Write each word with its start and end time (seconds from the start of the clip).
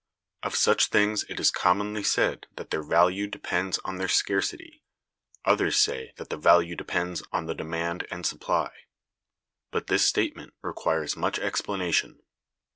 Of 0.41 0.55
such 0.55 0.87
things 0.87 1.25
it 1.29 1.39
is 1.39 1.51
commonly 1.51 2.01
said 2.01 2.47
that 2.55 2.71
their 2.71 2.81
value 2.81 3.27
depends 3.27 3.77
on 3.85 3.97
their 3.99 4.07
scarcity; 4.07 4.81
others 5.45 5.77
say 5.77 6.13
that 6.15 6.31
the 6.31 6.37
value 6.37 6.75
depends 6.75 7.21
on 7.31 7.45
the 7.45 7.53
demand 7.53 8.07
and 8.09 8.25
supply. 8.25 8.71
But 9.69 9.85
this 9.85 10.03
statement 10.07 10.55
requires 10.63 11.15
much 11.15 11.37
explanation. 11.37 12.19